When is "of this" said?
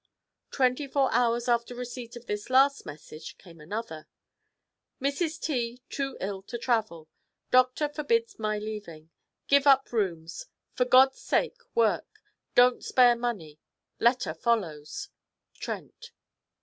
2.15-2.49